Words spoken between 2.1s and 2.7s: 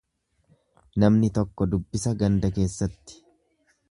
ganda